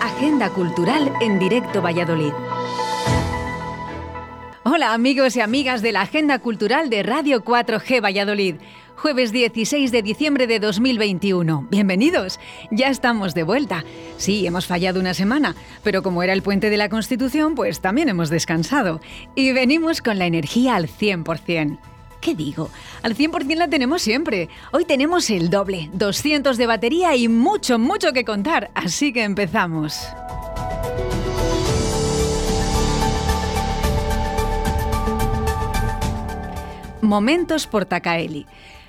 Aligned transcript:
Agenda 0.00 0.50
Cultural 0.50 1.12
en 1.20 1.38
directo 1.38 1.82
Valladolid. 1.82 2.32
Hola 4.64 4.92
amigos 4.92 5.36
y 5.36 5.40
amigas 5.40 5.82
de 5.82 5.92
la 5.92 6.02
Agenda 6.02 6.38
Cultural 6.38 6.90
de 6.90 7.02
Radio 7.02 7.42
4G 7.42 8.02
Valladolid. 8.02 8.56
Jueves 8.96 9.32
16 9.32 9.92
de 9.92 10.02
diciembre 10.02 10.46
de 10.46 10.60
2021. 10.60 11.66
Bienvenidos. 11.70 12.38
Ya 12.70 12.88
estamos 12.88 13.34
de 13.34 13.44
vuelta. 13.44 13.84
Sí, 14.18 14.46
hemos 14.46 14.66
fallado 14.66 15.00
una 15.00 15.14
semana, 15.14 15.56
pero 15.82 16.02
como 16.02 16.22
era 16.22 16.34
el 16.34 16.42
puente 16.42 16.68
de 16.68 16.76
la 16.76 16.90
Constitución, 16.90 17.54
pues 17.54 17.80
también 17.80 18.10
hemos 18.10 18.28
descansado. 18.28 19.00
Y 19.34 19.52
venimos 19.52 20.02
con 20.02 20.18
la 20.18 20.26
energía 20.26 20.76
al 20.76 20.86
100%. 20.86 21.78
¿Qué 22.20 22.34
digo? 22.34 22.70
Al 23.02 23.16
100% 23.16 23.56
la 23.56 23.68
tenemos 23.68 24.02
siempre. 24.02 24.50
Hoy 24.72 24.84
tenemos 24.84 25.30
el 25.30 25.48
doble, 25.48 25.88
200 25.94 26.58
de 26.58 26.66
batería 26.66 27.16
y 27.16 27.28
mucho, 27.28 27.78
mucho 27.78 28.12
que 28.12 28.24
contar. 28.24 28.70
Así 28.74 29.12
que 29.12 29.22
empezamos. 29.22 30.06
Momentos 37.00 37.66
Portacaeli. 37.66 38.46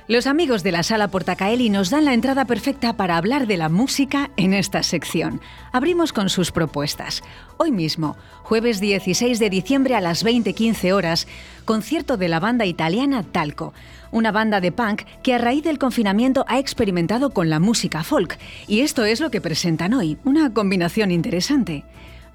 Los 0.08 0.26
amigos 0.26 0.64
de 0.64 0.72
la 0.72 0.82
sala 0.82 1.10
Portacaeli 1.10 1.70
nos 1.70 1.91
dan 1.91 2.05
la 2.05 2.14
entrada 2.14 2.46
perfecta 2.46 2.98
para 2.98 3.18
hablar 3.18 3.46
de 3.46 3.55
la 3.55 3.70
música 3.70 4.32
en 4.36 4.54
esta 4.54 4.82
sección. 4.82 5.40
Abrimos 5.72 6.12
con 6.12 6.30
sus 6.30 6.52
propuestas. 6.52 7.22
Hoy 7.58 7.72
mismo, 7.72 8.18
jueves 8.41 8.80
16 8.80 9.38
de 9.38 9.50
diciembre 9.50 9.96
a 9.96 10.02
las 10.02 10.26
20.15 10.26 10.91
horas, 10.91 11.27
concierto 11.66 12.18
de 12.18 12.30
la 12.30 12.40
banda 12.40 12.66
italiana 12.66 13.24
Talco, 13.24 13.74
una 14.12 14.32
banda 14.32 14.60
de 14.60 14.72
punk 14.72 15.04
que 15.24 15.36
a 15.36 15.38
raíz 15.38 15.64
del 15.64 15.77
confinamiento 15.77 16.46
ha 16.48 16.58
experimentado 16.58 17.30
con 17.30 17.49
la 17.49 17.60
música 17.60 18.04
folk. 18.04 18.40
Y 18.68 18.82
esto 18.82 19.05
es 19.05 19.20
lo 19.20 19.30
que 19.30 19.40
presentan 19.40 19.94
hoy, 19.94 20.18
una 20.26 20.52
combinación 20.52 21.12
interesante 21.12 21.85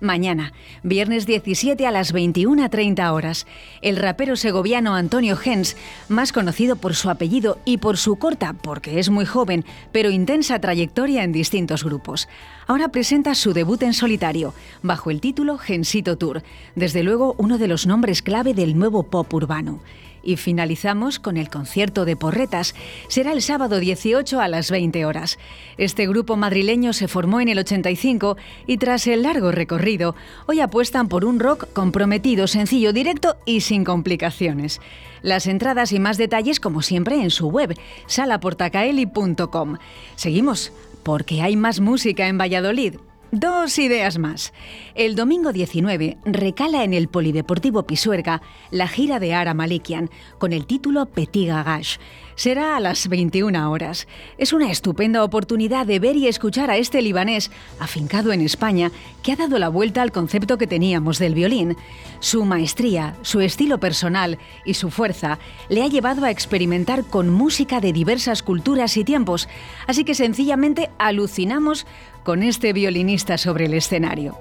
mañana, 0.00 0.52
viernes 0.83 1.27
17 1.27 1.86
a 1.86 1.91
las 1.91 2.14
21.30 2.14 3.12
horas. 3.12 3.47
El 3.83 3.97
rapero 3.97 4.36
segoviano 4.36 4.94
Antonio 4.94 5.36
Gens, 5.36 5.77
más 6.08 6.33
conocido 6.33 6.77
por 6.77 6.94
su 6.94 7.11
apellido 7.11 7.58
y 7.64 7.78
por 7.78 7.97
su 7.97 8.16
corta, 8.16 8.53
porque 8.53 8.98
es 8.98 9.11
muy 9.11 9.27
joven, 9.27 9.64
pero 9.92 10.11
intensa 10.11 10.58
trayectoria 10.61 11.25
en 11.25 11.33
distintos 11.33 11.84
grupos. 11.84 12.28
Ahora 12.66 12.88
presenta 12.88 13.34
su 13.34 13.53
debut 13.53 13.83
en 13.83 13.94
solitario, 13.94 14.55
bajo 14.83 15.11
el 15.11 15.20
título 15.20 15.58
Gensito 15.58 16.16
Tour, 16.16 16.42
desde 16.75 17.03
luego 17.03 17.34
uno 17.38 17.58
de 17.58 17.69
los 17.69 17.86
nombres 17.86 18.22
clave 18.22 18.55
del 18.55 18.78
nuevo 18.78 19.05
pop 19.05 19.33
urbano. 19.33 19.81
Y 20.27 20.38
finalizamos 20.38 21.20
con 21.20 21.36
el 21.36 21.48
concierto 21.48 22.05
de 22.05 22.16
Porretas. 22.16 22.74
Será 23.06 23.30
el 23.30 23.42
sábado 23.42 23.78
18 23.78 24.41
a 24.41 24.48
las 24.48 24.72
20 24.72 25.05
horas. 25.05 25.38
Este 25.78 26.08
grupo 26.08 26.36
madrileño 26.36 26.92
se 26.92 27.06
formó 27.06 27.41
en 27.41 27.48
el 27.48 27.60
85 27.60 28.36
y 28.66 28.78
tras 28.78 29.06
el 29.06 29.22
largo 29.22 29.52
recorrido, 29.52 30.16
hoy 30.47 30.58
apuestan 30.58 31.06
por 31.06 31.24
un 31.24 31.38
rock 31.38 31.72
comprometido, 31.72 32.48
sencillo, 32.48 32.92
directo 32.92 33.36
y 33.47 33.60
sin 33.60 33.84
complicaciones. 33.84 34.80
Las 35.22 35.47
entradas 35.47 35.92
y 35.92 36.00
más 36.00 36.19
detalles, 36.19 36.58
como 36.58 36.82
siempre, 36.82 37.22
en 37.22 37.30
su 37.30 37.47
web, 37.47 37.78
salaportacaeli.com. 38.06 39.77
Seguimos, 40.16 40.72
porque 41.04 41.41
hay 41.42 41.54
más 41.54 41.78
música 41.78 42.27
en 42.27 42.36
Valladolid. 42.36 42.97
Dos 43.32 43.78
ideas 43.80 44.19
más. 44.19 44.52
El 44.94 45.16
domingo 45.16 45.52
19 45.52 46.16
recala 46.24 46.84
en 46.84 46.94
el 46.94 47.08
Polideportivo 47.08 47.84
Pisuerga 47.84 48.41
la 48.70 48.86
gira 48.86 49.19
de 49.19 49.34
Ara 49.34 49.52
Malikian 49.52 50.10
con 50.38 50.52
el 50.52 50.64
título 50.64 51.06
Petit 51.06 51.48
Gagache. 51.48 51.98
Será 52.37 52.77
a 52.77 52.81
las 52.81 53.09
21 53.09 53.70
horas. 53.70 54.06
Es 54.37 54.53
una 54.53 54.70
estupenda 54.70 55.25
oportunidad 55.25 55.87
de 55.87 55.98
ver 55.98 56.17
y 56.17 56.29
escuchar 56.29 56.70
a 56.70 56.77
este 56.77 57.01
libanés, 57.01 57.51
afincado 57.81 58.31
en 58.31 58.43
España, 58.43 58.93
que 59.23 59.33
ha 59.33 59.37
dado 59.37 59.59
la 59.59 59.70
vuelta 59.70 60.03
al 60.03 60.12
concepto 60.12 60.59
que 60.59 60.67
teníamos 60.67 61.19
del 61.19 61.34
violín. 61.34 61.78
Su 62.20 62.45
maestría, 62.45 63.16
su 63.22 63.41
estilo 63.41 63.81
personal 63.81 64.38
y 64.66 64.75
su 64.75 64.91
fuerza 64.91 65.38
le 65.71 65.83
ha 65.83 65.87
llevado 65.87 66.27
a 66.27 66.31
experimentar 66.31 67.05
con 67.05 67.31
música 67.31 67.81
de 67.81 67.94
diversas 67.94 68.43
culturas 68.43 68.99
y 68.99 69.05
tiempos, 69.05 69.49
así 69.87 70.05
que 70.05 70.15
sencillamente 70.15 70.91
alucinamos 70.99 71.87
con 72.22 72.43
este 72.43 72.75
violinista 72.75 73.39
sobre 73.39 73.65
el 73.65 73.72
escenario. 73.72 74.37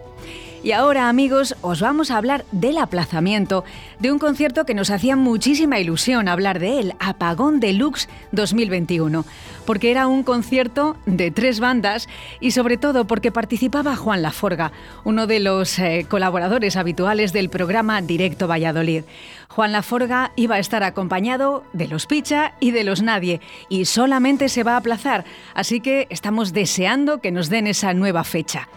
Y 0.65 0.71
ahora, 0.71 1.09
amigos, 1.09 1.55
os 1.61 1.79
vamos 1.79 2.09
a 2.09 2.17
hablar 2.17 2.43
del 2.51 2.79
aplazamiento 2.79 3.63
de 3.99 4.11
un 4.11 4.17
concierto 4.17 4.65
que 4.65 4.73
nos 4.73 4.89
hacía 4.89 5.15
muchísima 5.15 5.77
ilusión 5.77 6.27
hablar 6.27 6.57
de 6.57 6.79
él, 6.79 6.95
Apagón 6.97 7.59
Deluxe 7.59 8.09
2021, 8.31 9.25
porque 9.67 9.91
era 9.91 10.07
un 10.07 10.23
concierto 10.23 10.97
de 11.05 11.29
tres 11.29 11.59
bandas 11.59 12.09
y 12.39 12.49
sobre 12.49 12.77
todo 12.77 13.05
porque 13.05 13.31
participaba 13.31 13.95
Juan 13.95 14.23
Laforga, 14.23 14.71
uno 15.03 15.27
de 15.27 15.39
los 15.39 15.77
eh, 15.77 16.07
colaboradores 16.09 16.77
habituales 16.77 17.31
del 17.31 17.49
programa 17.49 18.01
Directo 18.01 18.47
Valladolid. 18.47 19.03
Juan 19.49 19.71
Laforga 19.71 20.31
iba 20.35 20.55
a 20.55 20.59
estar 20.59 20.81
acompañado 20.81 21.63
de 21.73 21.87
los 21.87 22.07
Picha 22.07 22.55
y 22.59 22.71
de 22.71 22.83
los 22.83 23.03
Nadie 23.03 23.39
y 23.69 23.85
solamente 23.85 24.49
se 24.49 24.63
va 24.63 24.73
a 24.73 24.77
aplazar, 24.77 25.25
así 25.53 25.79
que 25.79 26.07
estamos 26.09 26.53
deseando 26.53 27.21
que 27.21 27.31
nos 27.31 27.49
den 27.49 27.67
esa 27.67 27.93
nueva 27.93 28.23
fecha. 28.23 28.67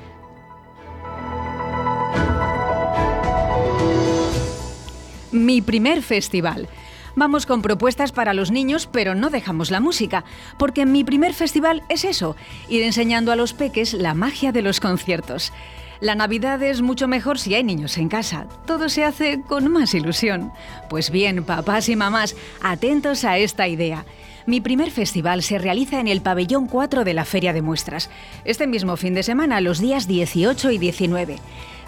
Mi 5.38 5.62
primer 5.62 6.02
festival. 6.02 6.68
Vamos 7.14 7.46
con 7.46 7.62
propuestas 7.62 8.10
para 8.10 8.34
los 8.34 8.50
niños, 8.50 8.88
pero 8.90 9.14
no 9.14 9.30
dejamos 9.30 9.70
la 9.70 9.78
música, 9.78 10.24
porque 10.58 10.84
mi 10.84 11.04
primer 11.04 11.32
festival 11.32 11.84
es 11.88 12.04
eso, 12.04 12.34
ir 12.68 12.82
enseñando 12.82 13.30
a 13.30 13.36
los 13.36 13.52
peques 13.52 13.94
la 13.94 14.14
magia 14.14 14.50
de 14.50 14.62
los 14.62 14.80
conciertos. 14.80 15.52
La 16.00 16.16
Navidad 16.16 16.60
es 16.60 16.82
mucho 16.82 17.06
mejor 17.06 17.38
si 17.38 17.54
hay 17.54 17.62
niños 17.62 17.98
en 17.98 18.08
casa. 18.08 18.46
Todo 18.66 18.88
se 18.88 19.04
hace 19.04 19.40
con 19.42 19.70
más 19.70 19.94
ilusión. 19.94 20.52
Pues 20.90 21.10
bien, 21.10 21.44
papás 21.44 21.88
y 21.88 21.94
mamás, 21.94 22.34
atentos 22.60 23.24
a 23.24 23.38
esta 23.38 23.68
idea. 23.68 24.04
Mi 24.46 24.60
primer 24.60 24.90
festival 24.90 25.42
se 25.42 25.58
realiza 25.58 26.00
en 26.00 26.08
el 26.08 26.20
pabellón 26.20 26.66
4 26.66 27.04
de 27.04 27.14
la 27.14 27.24
Feria 27.24 27.52
de 27.52 27.62
Muestras, 27.62 28.10
este 28.44 28.66
mismo 28.66 28.96
fin 28.96 29.14
de 29.14 29.22
semana, 29.22 29.60
los 29.60 29.78
días 29.78 30.08
18 30.08 30.72
y 30.72 30.78
19. 30.78 31.36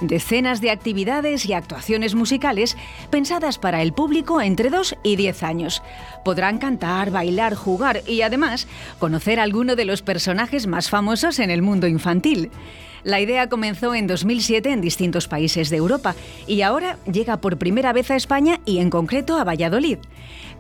Decenas 0.01 0.61
de 0.61 0.71
actividades 0.71 1.45
y 1.47 1.53
actuaciones 1.53 2.15
musicales 2.15 2.77
pensadas 3.11 3.59
para 3.59 3.83
el 3.83 3.93
público 3.93 4.41
entre 4.41 4.71
2 4.71 4.97
y 5.03 5.17
10 5.17 5.43
años. 5.43 5.83
Podrán 6.25 6.59
cantar, 6.59 7.11
bailar, 7.11 7.55
jugar 7.55 8.03
y 8.07 8.23
además 8.23 8.67
conocer 8.99 9.41
a 9.41 9.43
alguno 9.43 9.77
de 9.77 9.85
los 9.85 10.03
personajes 10.03 10.67
más 10.67 10.89
famosos 10.89 11.39
en 11.39 11.51
el 11.51 11.63
mundo 11.63 11.87
infantil. 11.87 12.51
La 13.03 13.21
idea 13.21 13.49
comenzó 13.49 13.95
en 13.95 14.07
2007 14.07 14.71
en 14.71 14.81
distintos 14.81 15.27
países 15.27 15.71
de 15.71 15.77
Europa 15.77 16.15
y 16.47 16.63
ahora 16.63 16.99
llega 17.11 17.39
por 17.39 17.57
primera 17.57 17.93
vez 17.93 18.11
a 18.11 18.17
España 18.17 18.61
y 18.67 18.79
en 18.79 18.91
concreto 18.91 19.37
a 19.37 19.45
Valladolid. 19.45 19.99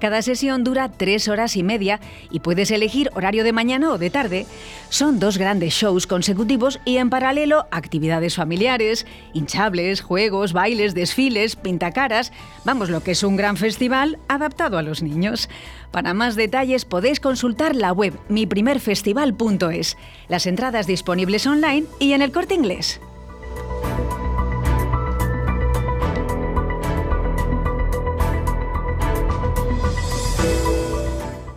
Cada 0.00 0.22
sesión 0.22 0.64
dura 0.64 0.90
tres 0.90 1.28
horas 1.28 1.56
y 1.56 1.62
media 1.62 2.00
y 2.30 2.40
puedes 2.40 2.70
elegir 2.70 3.10
horario 3.14 3.44
de 3.44 3.52
mañana 3.52 3.90
o 3.92 3.98
de 3.98 4.08
tarde. 4.08 4.46
Son 4.88 5.20
dos 5.20 5.36
grandes 5.36 5.74
shows 5.74 6.06
consecutivos 6.06 6.80
y 6.86 6.96
en 6.96 7.10
paralelo 7.10 7.66
actividades 7.70 8.36
familiares, 8.36 9.06
hinchables, 9.34 10.00
juegos, 10.00 10.52
bailes, 10.52 10.94
desfiles, 10.94 11.56
pintacaras. 11.56 12.32
Vamos, 12.64 12.90
lo 12.90 13.02
que 13.02 13.12
es 13.12 13.22
un 13.22 13.36
gran 13.36 13.56
festival 13.56 14.18
adaptado 14.28 14.78
a 14.78 14.82
los 14.82 15.02
niños. 15.02 15.48
Para 15.90 16.14
más 16.14 16.36
detalles 16.36 16.84
podéis 16.84 17.20
consultar 17.20 17.74
la 17.74 17.92
web 17.92 18.18
miprimerfestival.es, 18.28 19.96
las 20.28 20.46
entradas 20.46 20.86
disponibles 20.86 21.46
online 21.46 21.86
y 21.98 22.12
en 22.12 22.22
el 22.22 22.32
corte 22.32 22.54
inglés. 22.54 23.00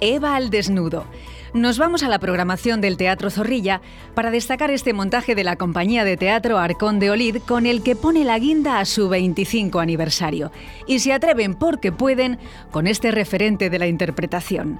Eva 0.05 0.35
al 0.35 0.49
desnudo. 0.49 1.05
Nos 1.53 1.77
vamos 1.77 2.01
a 2.01 2.09
la 2.09 2.17
programación 2.17 2.81
del 2.81 2.97
Teatro 2.97 3.29
Zorrilla 3.29 3.79
para 4.15 4.31
destacar 4.31 4.71
este 4.71 4.91
montaje 4.91 5.35
de 5.35 5.43
la 5.43 5.55
compañía 5.55 6.03
de 6.03 6.17
teatro 6.17 6.57
Arcón 6.57 6.97
de 6.97 7.11
Olid 7.11 7.37
con 7.47 7.67
el 7.67 7.83
que 7.83 7.95
pone 7.95 8.23
la 8.23 8.39
guinda 8.39 8.79
a 8.79 8.85
su 8.85 9.07
25 9.07 9.79
aniversario. 9.79 10.51
Y 10.87 10.97
se 10.97 11.13
atreven 11.13 11.53
porque 11.53 11.91
pueden 11.91 12.39
con 12.71 12.87
este 12.87 13.11
referente 13.11 13.69
de 13.69 13.77
la 13.77 13.85
interpretación. 13.85 14.79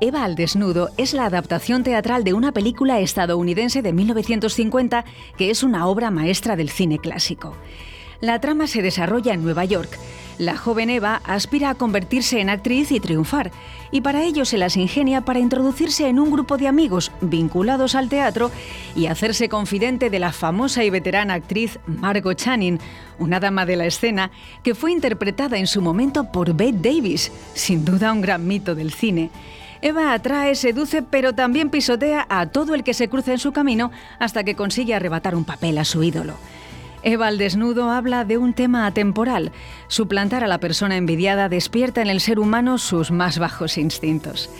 Eva 0.00 0.24
al 0.24 0.34
desnudo 0.34 0.88
es 0.96 1.12
la 1.12 1.26
adaptación 1.26 1.82
teatral 1.82 2.24
de 2.24 2.32
una 2.32 2.52
película 2.52 3.00
estadounidense 3.00 3.82
de 3.82 3.92
1950 3.92 5.04
que 5.36 5.50
es 5.50 5.62
una 5.62 5.86
obra 5.86 6.10
maestra 6.10 6.56
del 6.56 6.70
cine 6.70 6.98
clásico. 7.00 7.54
La 8.24 8.40
trama 8.40 8.66
se 8.66 8.80
desarrolla 8.80 9.34
en 9.34 9.42
Nueva 9.42 9.66
York 9.66 9.98
la 10.38 10.56
joven 10.56 10.90
Eva 10.90 11.20
aspira 11.24 11.70
a 11.70 11.74
convertirse 11.74 12.40
en 12.40 12.50
actriz 12.50 12.90
y 12.90 12.98
triunfar, 12.98 13.52
y 13.92 14.00
para 14.00 14.24
ello 14.24 14.44
se 14.44 14.58
las 14.58 14.76
ingenia 14.76 15.20
para 15.20 15.38
introducirse 15.38 16.08
en 16.08 16.18
un 16.18 16.30
grupo 16.30 16.56
de 16.56 16.66
amigos 16.66 17.12
vinculados 17.20 17.94
al 17.94 18.08
teatro 18.08 18.50
y 18.96 19.06
hacerse 19.06 19.48
confidente 19.48 20.10
de 20.10 20.18
la 20.18 20.32
famosa 20.32 20.82
y 20.82 20.90
veterana 20.90 21.34
actriz 21.34 21.78
Margot 21.86 22.36
Channing, 22.36 22.80
una 23.20 23.38
dama 23.38 23.64
de 23.64 23.76
la 23.76 23.86
escena 23.86 24.32
que 24.64 24.74
fue 24.74 24.90
interpretada 24.90 25.56
en 25.56 25.68
su 25.68 25.80
momento 25.80 26.32
por 26.32 26.52
Bette 26.54 26.94
Davis, 26.94 27.30
sin 27.54 27.84
duda 27.84 28.12
un 28.12 28.20
gran 28.20 28.44
mito 28.44 28.74
del 28.74 28.92
cine. 28.92 29.30
Eva 29.82 30.14
atrae, 30.14 30.56
seduce, 30.56 31.02
pero 31.02 31.34
también 31.34 31.70
pisotea 31.70 32.26
a 32.28 32.46
todo 32.46 32.74
el 32.74 32.82
que 32.82 32.94
se 32.94 33.08
cruza 33.08 33.32
en 33.32 33.38
su 33.38 33.52
camino 33.52 33.92
hasta 34.18 34.42
que 34.42 34.56
consigue 34.56 34.94
arrebatar 34.94 35.36
un 35.36 35.44
papel 35.44 35.78
a 35.78 35.84
su 35.84 36.02
ídolo. 36.02 36.34
Eva 37.04 37.26
al 37.26 37.36
desnudo 37.36 37.90
habla 37.90 38.24
de 38.24 38.38
un 38.38 38.54
tema 38.54 38.86
atemporal. 38.86 39.52
Suplantar 39.88 40.42
a 40.42 40.48
la 40.48 40.58
persona 40.58 40.96
envidiada 40.96 41.50
despierta 41.50 42.00
en 42.00 42.08
el 42.08 42.20
ser 42.20 42.38
humano 42.38 42.78
sus 42.78 43.10
más 43.10 43.38
bajos 43.38 43.76
instintos. 43.76 44.50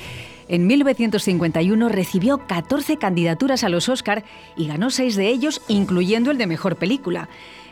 En 0.46 0.66
1951 0.66 1.88
recibió 1.88 2.38
14 2.46 2.98
candidaturas 2.98 3.64
a 3.64 3.70
los 3.70 3.88
Oscar 3.88 4.24
y 4.56 4.66
ganó 4.66 4.90
6 4.90 5.16
de 5.16 5.28
ellos, 5.28 5.62
incluyendo 5.68 6.30
el 6.30 6.36
de 6.36 6.46
Mejor 6.46 6.76
Película. 6.76 7.30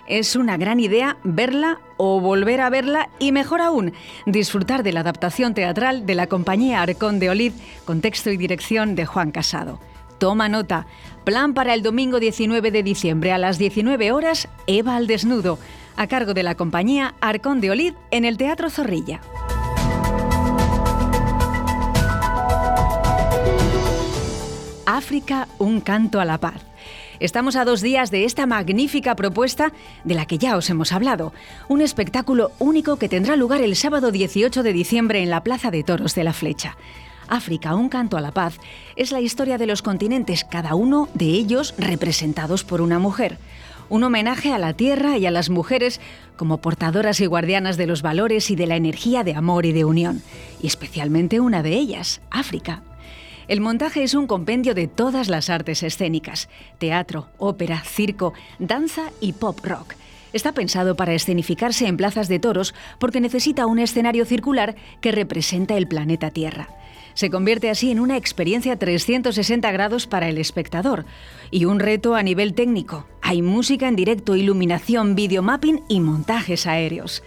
Es 0.08 0.36
una 0.36 0.56
gran 0.56 0.80
idea 0.80 1.18
verla 1.22 1.78
o 1.98 2.20
volver 2.20 2.62
a 2.62 2.70
verla 2.70 3.10
y 3.18 3.30
mejor 3.30 3.60
aún, 3.60 3.92
disfrutar 4.24 4.82
de 4.82 4.92
la 4.92 5.00
adaptación 5.00 5.52
teatral 5.52 6.06
de 6.06 6.14
la 6.14 6.28
compañía 6.28 6.80
Arcón 6.80 7.18
de 7.18 7.28
Olid 7.28 7.52
con 7.84 8.00
texto 8.00 8.30
y 8.30 8.38
dirección 8.38 8.94
de 8.94 9.04
Juan 9.04 9.32
Casado. 9.32 9.78
Toma 10.22 10.48
nota. 10.48 10.86
Plan 11.24 11.52
para 11.52 11.74
el 11.74 11.82
domingo 11.82 12.20
19 12.20 12.70
de 12.70 12.84
diciembre 12.84 13.32
a 13.32 13.38
las 13.38 13.58
19 13.58 14.12
horas, 14.12 14.46
Eva 14.68 14.94
al 14.94 15.08
desnudo, 15.08 15.58
a 15.96 16.06
cargo 16.06 16.32
de 16.32 16.44
la 16.44 16.54
compañía 16.54 17.16
Arcón 17.20 17.60
de 17.60 17.72
Olid 17.72 17.94
en 18.12 18.24
el 18.24 18.36
Teatro 18.36 18.70
Zorrilla. 18.70 19.20
África, 24.86 25.48
un 25.58 25.80
canto 25.80 26.20
a 26.20 26.24
la 26.24 26.38
paz. 26.38 26.62
Estamos 27.18 27.56
a 27.56 27.64
dos 27.64 27.80
días 27.80 28.12
de 28.12 28.24
esta 28.24 28.46
magnífica 28.46 29.16
propuesta 29.16 29.72
de 30.04 30.14
la 30.14 30.26
que 30.26 30.38
ya 30.38 30.56
os 30.56 30.70
hemos 30.70 30.92
hablado, 30.92 31.32
un 31.66 31.80
espectáculo 31.80 32.52
único 32.60 32.96
que 32.96 33.08
tendrá 33.08 33.34
lugar 33.34 33.60
el 33.60 33.74
sábado 33.74 34.12
18 34.12 34.62
de 34.62 34.72
diciembre 34.72 35.20
en 35.20 35.30
la 35.30 35.42
Plaza 35.42 35.72
de 35.72 35.82
Toros 35.82 36.14
de 36.14 36.22
la 36.22 36.32
Flecha. 36.32 36.76
África, 37.28 37.74
un 37.74 37.88
canto 37.88 38.16
a 38.16 38.20
la 38.20 38.32
paz, 38.32 38.58
es 38.96 39.12
la 39.12 39.20
historia 39.20 39.58
de 39.58 39.66
los 39.66 39.82
continentes, 39.82 40.44
cada 40.44 40.74
uno 40.74 41.08
de 41.14 41.26
ellos 41.26 41.74
representados 41.78 42.64
por 42.64 42.80
una 42.80 42.98
mujer. 42.98 43.38
Un 43.88 44.04
homenaje 44.04 44.52
a 44.52 44.58
la 44.58 44.72
tierra 44.72 45.18
y 45.18 45.26
a 45.26 45.30
las 45.30 45.50
mujeres 45.50 46.00
como 46.36 46.58
portadoras 46.58 47.20
y 47.20 47.26
guardianas 47.26 47.76
de 47.76 47.86
los 47.86 48.02
valores 48.02 48.50
y 48.50 48.56
de 48.56 48.66
la 48.66 48.76
energía 48.76 49.24
de 49.24 49.34
amor 49.34 49.66
y 49.66 49.72
de 49.72 49.84
unión, 49.84 50.22
y 50.62 50.66
especialmente 50.66 51.40
una 51.40 51.62
de 51.62 51.74
ellas, 51.74 52.20
África. 52.30 52.82
El 53.48 53.60
montaje 53.60 54.02
es 54.02 54.14
un 54.14 54.26
compendio 54.26 54.74
de 54.74 54.86
todas 54.86 55.28
las 55.28 55.50
artes 55.50 55.82
escénicas, 55.82 56.48
teatro, 56.78 57.28
ópera, 57.38 57.82
circo, 57.84 58.32
danza 58.58 59.10
y 59.20 59.32
pop 59.32 59.58
rock. 59.64 59.94
Está 60.32 60.52
pensado 60.52 60.96
para 60.96 61.12
escenificarse 61.12 61.86
en 61.86 61.96
plazas 61.96 62.28
de 62.28 62.38
toros 62.38 62.74
porque 62.98 63.20
necesita 63.20 63.66
un 63.66 63.78
escenario 63.78 64.24
circular 64.24 64.74
que 65.00 65.12
representa 65.12 65.76
el 65.76 65.86
planeta 65.86 66.30
Tierra. 66.30 66.68
Se 67.14 67.30
convierte 67.30 67.70
así 67.70 67.90
en 67.90 68.00
una 68.00 68.16
experiencia 68.16 68.76
360 68.76 69.70
grados 69.72 70.06
para 70.06 70.28
el 70.28 70.38
espectador 70.38 71.04
y 71.50 71.64
un 71.66 71.80
reto 71.80 72.14
a 72.14 72.22
nivel 72.22 72.54
técnico. 72.54 73.06
Hay 73.20 73.42
música 73.42 73.88
en 73.88 73.96
directo, 73.96 74.36
iluminación, 74.36 75.14
videomapping 75.14 75.82
y 75.88 76.00
montajes 76.00 76.66
aéreos. 76.66 77.22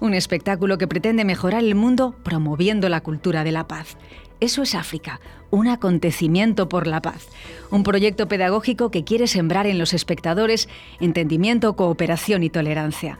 Un 0.00 0.14
espectáculo 0.14 0.78
que 0.78 0.88
pretende 0.88 1.24
mejorar 1.24 1.62
el 1.62 1.74
mundo 1.74 2.14
promoviendo 2.22 2.88
la 2.88 3.00
cultura 3.00 3.44
de 3.44 3.52
la 3.52 3.66
paz. 3.66 3.96
Eso 4.40 4.62
es 4.62 4.74
África, 4.74 5.20
un 5.50 5.68
acontecimiento 5.68 6.68
por 6.68 6.86
la 6.86 7.00
paz, 7.00 7.28
un 7.70 7.82
proyecto 7.82 8.28
pedagógico 8.28 8.90
que 8.90 9.04
quiere 9.04 9.26
sembrar 9.26 9.66
en 9.66 9.78
los 9.78 9.94
espectadores 9.94 10.68
entendimiento, 11.00 11.76
cooperación 11.76 12.42
y 12.42 12.50
tolerancia. 12.50 13.18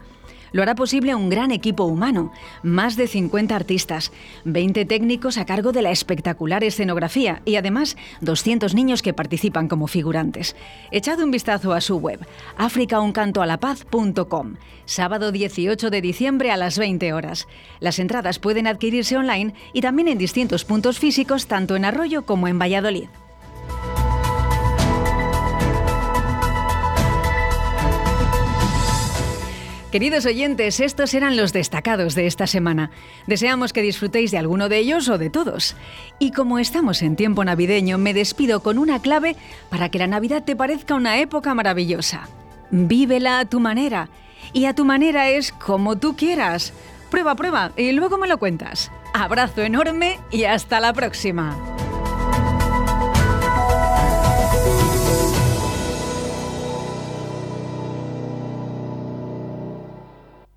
Lo 0.54 0.62
hará 0.62 0.76
posible 0.76 1.14
un 1.16 1.28
gran 1.30 1.50
equipo 1.50 1.82
humano, 1.82 2.30
más 2.62 2.94
de 2.94 3.08
50 3.08 3.56
artistas, 3.56 4.12
20 4.44 4.84
técnicos 4.84 5.36
a 5.36 5.46
cargo 5.46 5.72
de 5.72 5.82
la 5.82 5.90
espectacular 5.90 6.62
escenografía 6.62 7.42
y 7.44 7.56
además 7.56 7.96
200 8.20 8.72
niños 8.72 9.02
que 9.02 9.12
participan 9.12 9.66
como 9.66 9.88
figurantes. 9.88 10.54
Echad 10.92 11.18
un 11.18 11.32
vistazo 11.32 11.72
a 11.72 11.80
su 11.80 11.96
web, 11.96 12.24
africauncantoalapaz.com, 12.56 14.54
sábado 14.84 15.32
18 15.32 15.90
de 15.90 16.00
diciembre 16.00 16.52
a 16.52 16.56
las 16.56 16.78
20 16.78 17.12
horas. 17.12 17.48
Las 17.80 17.98
entradas 17.98 18.38
pueden 18.38 18.68
adquirirse 18.68 19.16
online 19.16 19.54
y 19.72 19.80
también 19.80 20.06
en 20.06 20.18
distintos 20.18 20.64
puntos 20.64 21.00
físicos 21.00 21.48
tanto 21.48 21.74
en 21.74 21.84
Arroyo 21.84 22.26
como 22.26 22.46
en 22.46 22.60
Valladolid. 22.60 23.08
Queridos 29.94 30.26
oyentes, 30.26 30.80
estos 30.80 31.14
eran 31.14 31.36
los 31.36 31.52
destacados 31.52 32.16
de 32.16 32.26
esta 32.26 32.48
semana. 32.48 32.90
Deseamos 33.28 33.72
que 33.72 33.80
disfrutéis 33.80 34.32
de 34.32 34.38
alguno 34.38 34.68
de 34.68 34.78
ellos 34.78 35.08
o 35.08 35.18
de 35.18 35.30
todos. 35.30 35.76
Y 36.18 36.32
como 36.32 36.58
estamos 36.58 37.00
en 37.00 37.14
tiempo 37.14 37.44
navideño, 37.44 37.96
me 37.96 38.12
despido 38.12 38.58
con 38.58 38.78
una 38.78 39.00
clave 39.00 39.36
para 39.70 39.90
que 39.90 40.00
la 40.00 40.08
Navidad 40.08 40.42
te 40.42 40.56
parezca 40.56 40.96
una 40.96 41.20
época 41.20 41.54
maravillosa. 41.54 42.28
Vívela 42.72 43.38
a 43.38 43.44
tu 43.44 43.60
manera. 43.60 44.08
Y 44.52 44.64
a 44.64 44.74
tu 44.74 44.84
manera 44.84 45.30
es 45.30 45.52
como 45.52 45.94
tú 45.96 46.16
quieras. 46.16 46.72
Prueba, 47.08 47.36
prueba 47.36 47.70
y 47.76 47.92
luego 47.92 48.18
me 48.18 48.26
lo 48.26 48.38
cuentas. 48.38 48.90
Abrazo 49.12 49.62
enorme 49.62 50.18
y 50.32 50.42
hasta 50.42 50.80
la 50.80 50.92
próxima. 50.92 51.73